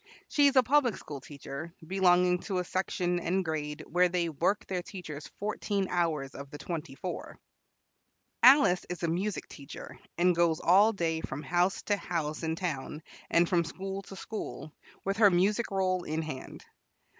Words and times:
She 0.29 0.47
is 0.47 0.55
a 0.55 0.63
public 0.63 0.97
school 0.97 1.21
teacher, 1.21 1.75
belonging 1.85 2.39
to 2.45 2.57
a 2.57 2.63
section 2.63 3.19
and 3.19 3.45
grade 3.45 3.83
where 3.87 4.09
they 4.09 4.29
work 4.29 4.65
their 4.65 4.81
teachers 4.81 5.29
fourteen 5.37 5.87
hours 5.91 6.33
of 6.33 6.49
the 6.49 6.57
twenty 6.57 6.95
four. 6.95 7.37
Alice 8.41 8.83
is 8.89 9.03
a 9.03 9.07
music 9.07 9.47
teacher, 9.47 9.99
and 10.17 10.35
goes 10.35 10.59
all 10.59 10.91
day 10.91 11.21
from 11.21 11.43
house 11.43 11.83
to 11.83 11.97
house 11.97 12.41
in 12.41 12.55
town, 12.55 13.03
and 13.29 13.47
from 13.47 13.63
school 13.63 14.01
to 14.01 14.15
school, 14.15 14.73
with 15.05 15.17
her 15.17 15.29
music 15.29 15.69
roll 15.69 16.03
in 16.03 16.23
hand. 16.23 16.65